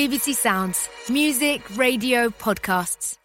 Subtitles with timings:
[0.00, 3.16] BBC Sounds, music, radio, podcasts.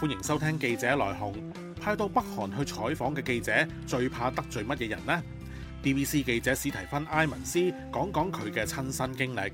[0.00, 1.34] 歡迎收聽記者來鴻。
[1.80, 3.52] 派到北韓去採訪嘅記者
[3.84, 5.20] 最怕得罪乜嘢人呢
[5.82, 7.58] ？BBC 記者史提芬埃文斯
[7.90, 9.52] 講講佢嘅親身經歷。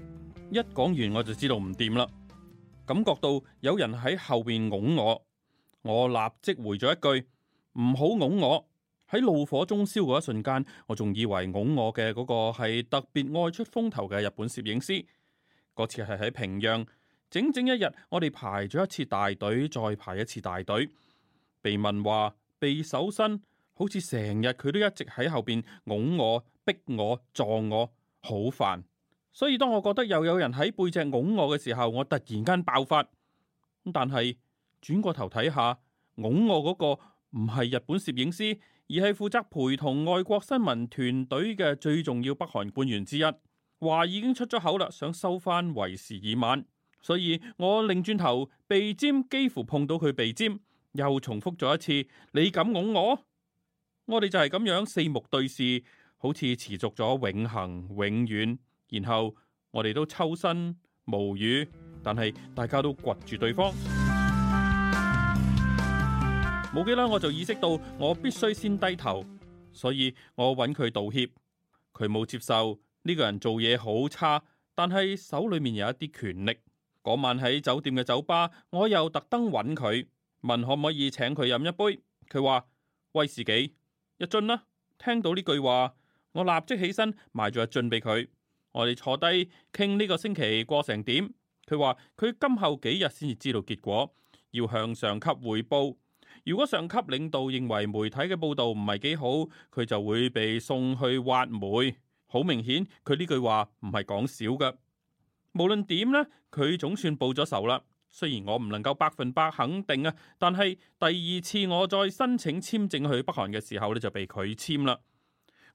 [0.51, 2.07] 一講完我就知道唔掂啦，
[2.85, 5.23] 感覺到有人喺後邊拱我，
[5.81, 7.27] 我立即回咗一句
[7.81, 8.67] 唔好拱我。
[9.15, 15.07] 喺怒火中燒嗰一瞬間，我仲以為拱我嘅嗰個係特別愛出風頭嘅日本攝影師。
[15.73, 16.85] 嗰次係喺平壤，
[17.31, 20.89] 整整一日，我哋排咗一次大隊，再排一次大隊。
[21.63, 23.41] 被問話，被搜身，
[23.75, 28.83] 好似成日佢都一直喺後邊拱我、逼我、撞我，好煩。
[29.33, 33.07] 所以當我覺得又有人喺背脊拱我嘅時候，我突然間爆發。
[33.93, 34.37] 但係
[34.83, 35.79] 轉過頭睇下，
[36.17, 37.03] 拱我嗰個
[37.37, 38.59] 唔係日本攝影師。
[38.87, 43.23] 而係負責陪同外國新聞團隊嘅最重要北韓官員之一，
[43.81, 46.67] 話已經出咗口啦，想收翻為時已晚，
[47.01, 50.61] 所以我擰轉頭，鼻尖幾乎碰到佢鼻尖，
[50.93, 53.19] 又重複咗一次：你敢拱我？
[54.05, 55.83] 我哋就係咁樣四目對視，
[56.19, 58.59] 好似持續咗永恒永遠，
[58.91, 59.35] 然後
[59.71, 61.69] 我哋都抽身無語，
[62.03, 63.73] 但係大家都掘住對方。
[66.75, 69.25] 冇幾耐我就意識到我必須先低頭，
[69.73, 71.29] 所以我揾佢道歉。
[71.93, 74.43] 佢冇接受呢個人做嘢好差，
[74.75, 76.59] 但係手裏面有一啲權力。
[77.05, 80.05] 嗰晚喺酒店嘅酒吧，我又特登揾佢，
[80.43, 82.03] 問可唔可以請佢飲一杯。
[82.29, 82.65] 佢話
[83.13, 83.77] 威士忌
[84.19, 84.65] 一樽啦。
[84.99, 85.95] 聽到呢句話，
[86.33, 88.27] 我立即起身買咗一樽俾佢。
[88.73, 91.31] 我哋坐低傾呢個星期過成點。
[91.69, 94.13] 佢話佢今後幾日先至知道結果，
[94.51, 95.95] 要向上級匯報。
[96.45, 99.29] 如果上级領導認為媒體嘅報道唔係幾好，
[99.73, 101.97] 佢就會被送去挖煤。
[102.27, 104.75] 好明顯，佢呢句話唔係講笑㗎。
[105.55, 107.83] 無論點呢，佢總算報咗仇啦。
[108.11, 114.99] 雖然我唔能夠百分百肯定啊，但係第二次我再申請簽證去北韓嘅時候咧，就被佢簽啦。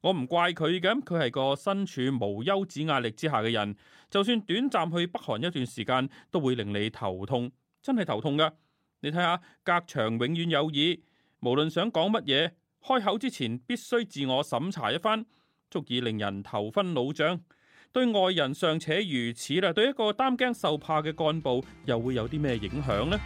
[0.02, 3.76] 我唔怪佢嘅，佢係個身處無休止壓力之下嘅人，
[4.10, 7.52] 就算短暫去北韓一段時間，都會令你頭痛，
[7.82, 8.54] 真係頭痛㗎。
[9.02, 10.98] 你睇下，隔牆永遠有耳。
[11.40, 12.52] 無論想講乜嘢，
[12.84, 15.26] 開口之前必須自我審查一番，
[15.72, 17.40] 足以令人頭昏腦脹。
[17.94, 23.18] 對外人尚且如此啦，對一個擔驚受怕嘅幹部，又會有啲咩影響呢？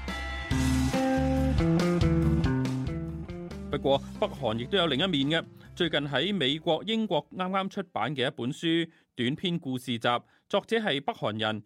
[3.71, 5.45] 不過北韓亦都有另一面嘅。
[5.75, 10.07] 最近喺美國、英國啱啱出版嘅一本書短篇故事集，
[10.47, 11.63] 作者係北韓人，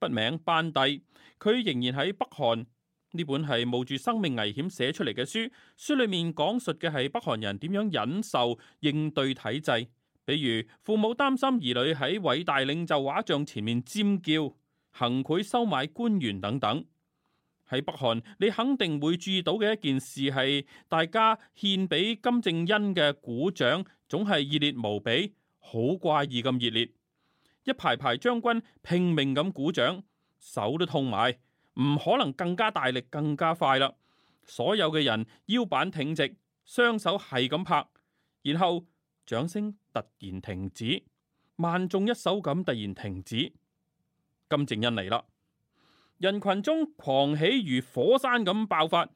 [0.00, 1.02] 筆名班帝，
[1.38, 2.64] 佢仍然喺北韓。
[3.11, 9.87] 呢本係冒住生命危險寫出嚟嘅書，書裏面講述嘅係北韓人點樣忍受應對體制，
[10.25, 14.53] 比如父母擔心兒女喺偉大領袖畫像前面尖叫、
[14.91, 16.85] 行賄收買官員等等。
[17.69, 26.89] 喺北韓，你肯定會注意到嘅一件事係，大家獻俾金正恩嘅鼓掌總係熱烈無比，好怪異咁熱烈，
[27.63, 30.03] 一排排將軍拼命咁鼓掌，
[30.37, 31.37] 手都痛埋。
[31.75, 33.93] 唔可能更加大力、更加快啦！
[34.43, 36.35] 所有嘅人腰板挺直，
[36.65, 37.87] 雙手係咁拍，
[38.43, 38.85] 然後
[39.25, 41.03] 掌聲突然停止，
[41.57, 43.51] 萬眾一首咁突然停止。
[44.47, 45.25] 金正恩嚟啦！
[46.19, 49.09] 人群中狂喜如火山咁爆發。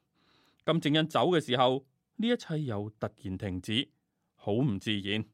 [0.66, 1.86] 金正恩走嘅時候，
[2.16, 3.88] 呢一切又突然停止，
[4.34, 5.24] 好唔自然。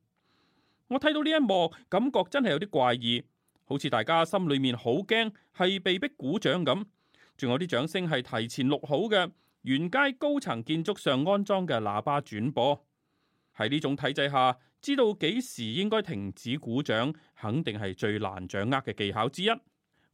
[0.89, 3.25] 我睇到呢一幕，感覺真係有啲怪異，
[3.65, 6.85] 好似大家心裏面好驚，係被逼鼓掌咁。
[7.42, 9.32] 仲有啲掌声系提前录好嘅，
[9.64, 12.86] 沿街高层建筑上安装嘅喇叭转播。
[13.58, 19.50] 喺呢种体制下，知道几时应该停止鼓掌，肯定系最难掌握嘅技巧之一。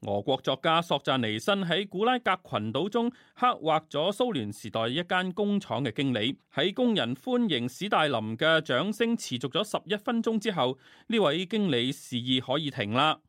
[0.07, 13.19] 俄国作家索赞尼辛喺古拉格群岛中刻画咗苏联时代一间工厂嘅经理，喺工人欢迎史大林嘅掌声持续咗十一分钟之后，呢位经理示意可以停啦。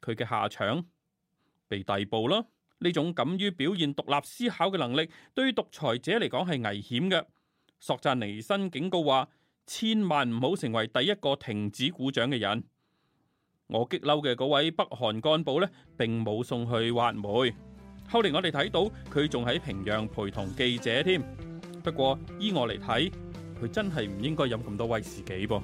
[0.00, 0.86] 佢嘅下场
[1.66, 2.44] 被逮捕啦。
[2.80, 7.24] 呢種敢于表現獨立思考嘅能力，對於獨裁者嚟講係危險嘅。
[7.80, 9.28] 索贊尼新警告話：
[9.66, 12.64] 千萬唔好成為第一個停止鼓掌嘅人。
[13.68, 17.54] 我激嬲嘅嗰位北韓幹部呢，並冇送去挖煤。
[18.10, 21.20] 後嚟我哋睇到佢仲喺平壤陪同記者添。
[21.84, 23.12] 不過依我嚟睇，
[23.62, 25.62] 佢真係唔應該飲咁多威士忌噃。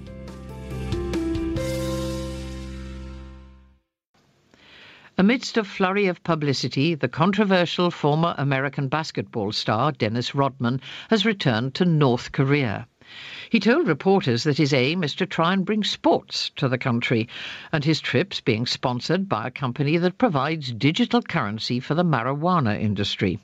[5.17, 11.75] Amidst a flurry of publicity, the controversial former American basketball star Dennis Rodman has returned
[11.75, 12.89] to North Korea.
[13.49, 17.29] He told reporters that his aim is to try and bring sports to the country,
[17.71, 22.81] and his trip's being sponsored by a company that provides digital currency for the marijuana
[22.81, 23.39] industry.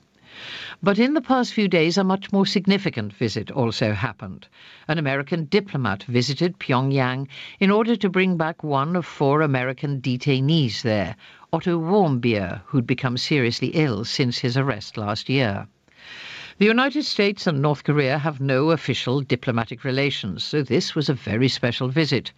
[0.83, 4.47] But in the past few days, a much more significant visit also happened.
[4.87, 7.27] An American diplomat visited Pyongyang
[7.59, 11.15] in order to bring back one of four American detainees there,
[11.53, 15.67] Otto Warmbier, who'd become seriously ill since his arrest last year.
[16.59, 21.13] The United States and North Korea have no official diplomatic relations, so this was a
[21.13, 22.31] very special visit.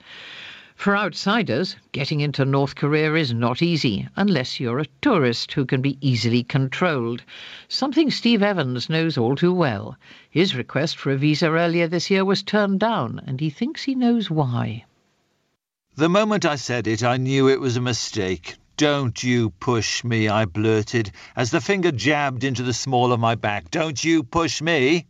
[0.75, 5.79] For outsiders, getting into North Korea is not easy unless you're a tourist who can
[5.79, 7.21] be easily controlled,
[7.67, 9.95] something Steve Evans knows all too well.
[10.27, 13.93] His request for a visa earlier this year was turned down, and he thinks he
[13.93, 14.85] knows why.
[15.95, 18.55] The moment I said it, I knew it was a mistake.
[18.77, 23.35] Don't you push me, I blurted, as the finger jabbed into the small of my
[23.35, 23.69] back.
[23.69, 25.05] Don't you push me.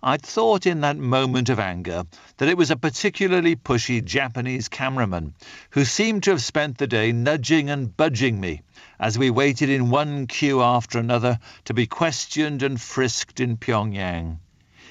[0.00, 2.04] I'd thought in that moment of anger
[2.36, 5.34] that it was a particularly pushy Japanese cameraman
[5.70, 8.62] who seemed to have spent the day nudging and budging me
[9.00, 14.38] as we waited in one queue after another to be questioned and frisked in Pyongyang.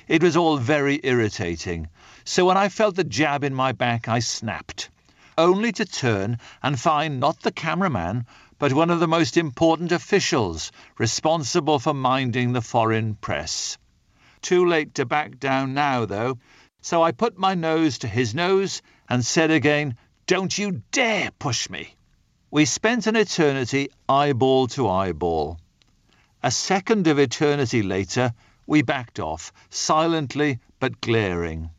[0.10, 1.88] It was all very irritating,
[2.25, 4.90] so when I felt the jab in my back, I snapped,
[5.38, 8.25] only to turn and find not the cameraman,
[8.60, 13.78] but one of the most important officials responsible for minding the foreign press.
[14.42, 16.38] Too late to back down now, though,
[16.81, 21.69] so I put my nose to his nose and said again, Don't you dare push
[21.69, 21.95] me.
[22.50, 25.60] We spent an eternity eyeball to eyeball.
[26.42, 28.33] A second of eternity later,
[28.66, 31.72] we backed off, silently but glaring.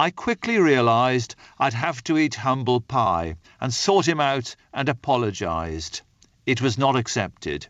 [0.00, 6.02] I quickly realized I'd have to eat humble pie and sought him out and apologized.
[6.46, 7.66] It was not accepted.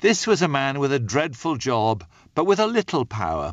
[0.00, 2.04] This was a man with a dreadful job
[2.34, 3.52] but with a little power.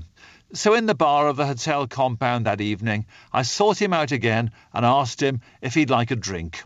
[0.54, 4.52] So in the bar of the hotel compound that evening, I sought him out again
[4.72, 6.64] and asked him if he'd like a drink.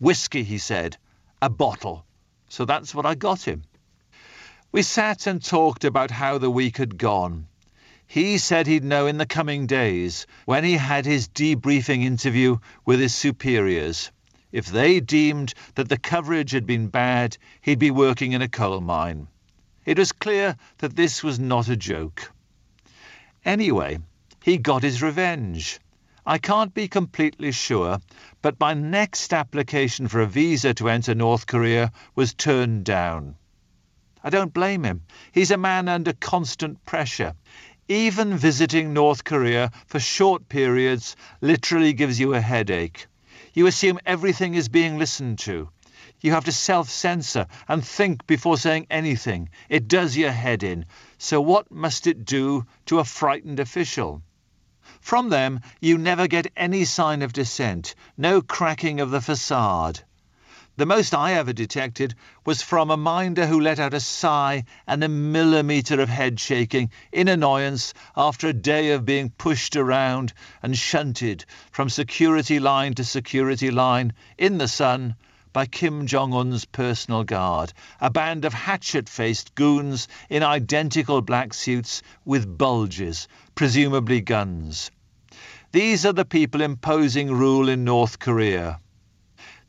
[0.00, 0.96] Whisky, he said.
[1.40, 2.06] A bottle.
[2.48, 3.62] So that's what I got him.
[4.72, 7.47] We sat and talked about how the week had gone.
[8.10, 12.56] He said he'd know in the coming days, when he had his debriefing interview
[12.86, 14.10] with his superiors.
[14.50, 18.80] If they deemed that the coverage had been bad, he'd be working in a coal
[18.80, 19.28] mine.
[19.84, 22.32] It was clear that this was not a joke.
[23.44, 23.98] Anyway,
[24.42, 25.78] he got his revenge.
[26.24, 27.98] I can't be completely sure,
[28.40, 33.36] but my next application for a visa to enter North Korea was turned down.
[34.24, 35.02] I don't blame him.
[35.30, 37.34] He's a man under constant pressure.
[37.90, 43.06] Even visiting North Korea for short periods literally gives you a headache.
[43.54, 45.70] You assume everything is being listened to.
[46.20, 49.48] You have to self censor and think before saying anything.
[49.70, 50.84] It does your head in.
[51.16, 54.20] So, what must it do to a frightened official?
[55.00, 60.00] From them, you never get any sign of dissent, no cracking of the facade.
[60.78, 62.14] The most I ever detected
[62.46, 66.92] was from a minder who let out a sigh and a millimetre of head shaking
[67.10, 70.32] in annoyance after a day of being pushed around
[70.62, 75.16] and shunted from security line to security line in the sun
[75.52, 81.54] by Kim Jong un's personal guard, a band of hatchet faced goons in identical black
[81.54, 83.26] suits with bulges,
[83.56, 84.92] presumably guns.
[85.72, 88.78] These are the people imposing rule in North Korea.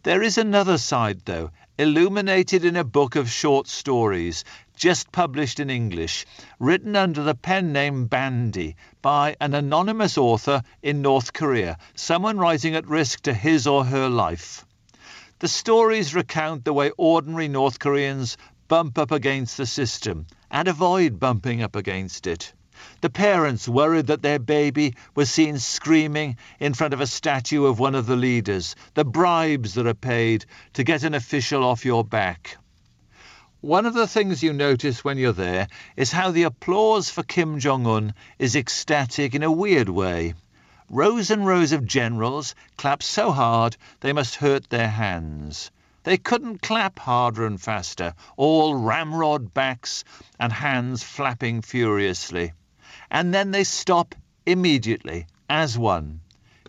[0.03, 5.69] There is another side, though, illuminated in a book of short stories, just published in
[5.69, 6.25] English,
[6.57, 12.75] written under the pen name Bandi by an anonymous author in North Korea, someone writing
[12.75, 14.65] at risk to his or her life.
[15.39, 18.37] The stories recount the way ordinary North Koreans
[18.69, 22.53] bump up against the system and avoid bumping up against it.
[23.01, 27.79] The parents worried that their baby was seen screaming in front of a statue of
[27.79, 32.03] one of the leaders, the bribes that are paid to get an official off your
[32.03, 32.57] back.
[33.62, 35.67] One of the things you notice when you're there
[35.98, 40.33] is how the applause for Kim Jong un is ecstatic in a weird way.
[40.89, 45.71] Rows and rows of generals clap so hard they must hurt their hands.
[46.03, 50.05] They couldn't clap harder and faster, all ramrod backs
[50.39, 52.53] and hands flapping furiously.
[53.11, 56.21] And then they stop immediately, as one.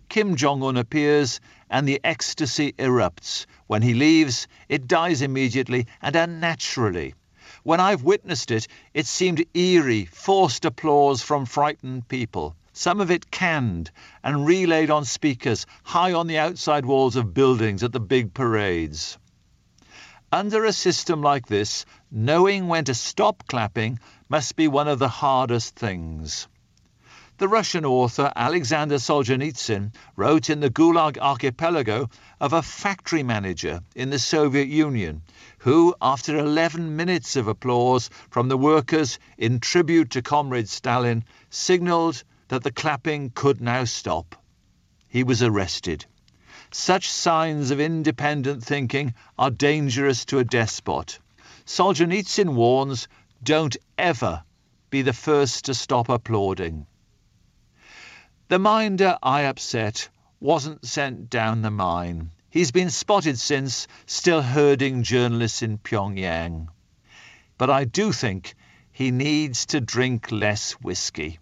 [0.09, 3.47] Kim Jong un appears, and the ecstasy erupts.
[3.67, 7.15] When he leaves, it dies immediately and unnaturally.
[7.63, 13.31] When I've witnessed it, it seemed eerie, forced applause from frightened people some of it
[13.31, 13.91] canned
[14.23, 19.19] and relayed on speakers high on the outside walls of buildings at the big parades.
[20.33, 23.99] Under a system like this, knowing when to stop clapping
[24.31, 26.47] must be one of the hardest things.
[27.39, 32.09] The Russian author Alexander Solzhenitsyn wrote in the Gulag Archipelago
[32.41, 35.23] of a factory manager in the Soviet Union
[35.59, 42.23] who, after 11 minutes of applause from the workers in tribute to Comrade Stalin, signalled
[42.49, 44.37] that the clapping could now stop.
[45.09, 46.07] He was arrested.
[46.71, 51.19] Such signs of independent thinking are dangerous to a despot.
[51.67, 53.09] Solzhenitsyn warns,
[53.43, 54.45] don't ever
[54.91, 56.87] be the first to stop applauding.
[58.49, 60.09] The minder I upset
[60.41, 62.33] wasn't sent down the mine.
[62.51, 66.69] He's been spotted since, still herding journalists in Pyongyang.
[67.57, 68.55] But I do think
[68.91, 71.39] he needs to drink less whiskey.